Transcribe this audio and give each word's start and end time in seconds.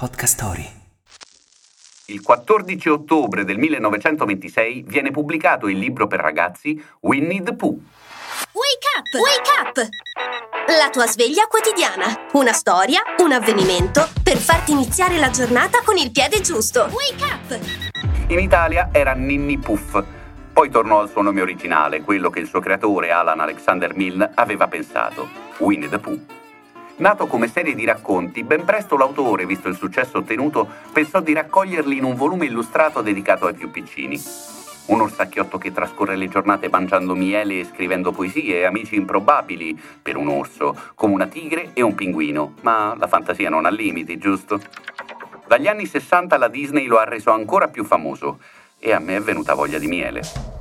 Podcast 0.00 0.34
Story. 0.34 0.66
Il 2.06 2.22
14 2.22 2.88
ottobre 2.88 3.44
del 3.44 3.58
1926 3.58 4.84
viene 4.86 5.10
pubblicato 5.10 5.68
il 5.68 5.76
libro 5.76 6.06
per 6.06 6.20
ragazzi 6.20 6.82
Winnie 7.00 7.42
the 7.42 7.54
Pooh. 7.54 7.78
Wake 8.52 8.88
up! 8.96 9.20
Wake 9.20 9.50
up! 9.60 9.88
La 10.68 10.88
tua 10.88 11.06
sveglia 11.06 11.46
quotidiana. 11.48 12.28
Una 12.32 12.54
storia, 12.54 13.02
un 13.18 13.32
avvenimento 13.32 14.08
per 14.22 14.38
farti 14.38 14.72
iniziare 14.72 15.18
la 15.18 15.28
giornata 15.28 15.82
con 15.84 15.98
il 15.98 16.10
piede 16.10 16.40
giusto. 16.40 16.88
Wake 16.90 17.22
up! 17.22 18.28
In 18.28 18.38
Italia 18.38 18.88
era 18.92 19.12
Ninny 19.12 19.58
Puff. 19.58 20.02
Poi 20.50 20.70
tornò 20.70 21.00
al 21.00 21.10
suo 21.10 21.20
nome 21.20 21.42
originale, 21.42 22.00
quello 22.00 22.30
che 22.30 22.38
il 22.38 22.46
suo 22.46 22.60
creatore 22.60 23.10
Alan 23.10 23.40
Alexander 23.40 23.94
Milne 23.94 24.30
aveva 24.34 24.66
pensato, 24.66 25.28
Winnie 25.58 25.90
the 25.90 25.98
Pooh. 25.98 26.38
Nato 27.00 27.26
come 27.26 27.48
serie 27.48 27.74
di 27.74 27.86
racconti, 27.86 28.44
ben 28.44 28.66
presto 28.66 28.98
l'autore, 28.98 29.46
visto 29.46 29.68
il 29.68 29.76
successo 29.76 30.18
ottenuto, 30.18 30.68
pensò 30.92 31.22
di 31.22 31.32
raccoglierli 31.32 31.96
in 31.96 32.04
un 32.04 32.14
volume 32.14 32.44
illustrato 32.44 33.00
dedicato 33.00 33.46
ai 33.46 33.54
più 33.54 33.70
piccini. 33.70 34.22
Un 34.88 35.00
orsacchiotto 35.00 35.56
che 35.56 35.72
trascorre 35.72 36.14
le 36.14 36.28
giornate 36.28 36.68
mangiando 36.68 37.14
miele 37.14 37.60
e 37.60 37.64
scrivendo 37.64 38.12
poesie, 38.12 38.66
amici 38.66 38.96
improbabili 38.96 39.80
per 40.02 40.18
un 40.18 40.28
orso, 40.28 40.76
come 40.94 41.14
una 41.14 41.26
tigre 41.26 41.70
e 41.72 41.80
un 41.80 41.94
pinguino, 41.94 42.56
ma 42.60 42.94
la 42.98 43.06
fantasia 43.06 43.48
non 43.48 43.64
ha 43.64 43.70
limiti, 43.70 44.18
giusto? 44.18 44.60
Dagli 45.46 45.68
anni 45.68 45.86
60 45.86 46.36
la 46.36 46.48
Disney 46.48 46.84
lo 46.84 46.98
ha 46.98 47.04
reso 47.04 47.30
ancora 47.30 47.68
più 47.68 47.82
famoso 47.82 48.40
e 48.78 48.92
a 48.92 48.98
me 48.98 49.16
è 49.16 49.20
venuta 49.22 49.54
voglia 49.54 49.78
di 49.78 49.86
miele. 49.86 50.59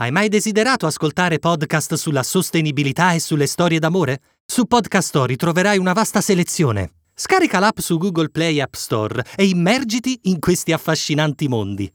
Hai 0.00 0.12
mai 0.12 0.28
desiderato 0.28 0.86
ascoltare 0.86 1.40
podcast 1.40 1.94
sulla 1.94 2.22
sostenibilità 2.22 3.14
e 3.14 3.18
sulle 3.18 3.48
storie 3.48 3.80
d'amore? 3.80 4.20
Su 4.46 4.66
Podcast 4.66 5.08
Story 5.08 5.34
troverai 5.34 5.76
una 5.76 5.92
vasta 5.92 6.20
selezione. 6.20 6.92
Scarica 7.12 7.58
l'app 7.58 7.78
su 7.78 7.98
Google 7.98 8.28
Play 8.28 8.60
App 8.60 8.74
Store 8.74 9.24
e 9.34 9.48
immergiti 9.48 10.20
in 10.24 10.38
questi 10.38 10.70
affascinanti 10.70 11.48
mondi. 11.48 11.92